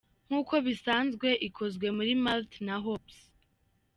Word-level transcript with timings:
Nk'uko 0.27 0.53
bisanzwe 0.65 1.29
ikozwe 1.47 1.87
muri 1.97 2.11
Malt 2.23 2.51
na 2.65 2.75
Hops. 2.83 3.17